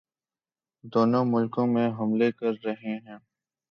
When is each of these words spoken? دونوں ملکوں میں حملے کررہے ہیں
دونوں 0.83 1.23
ملکوں 1.25 1.67
میں 1.67 1.87
حملے 1.97 2.31
کررہے 2.31 2.73
ہیں 2.97 3.17